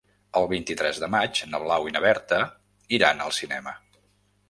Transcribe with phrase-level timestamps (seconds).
[0.39, 2.43] El vint-i-tres de maig na Blau i na Berta
[3.01, 3.81] iran al cinema.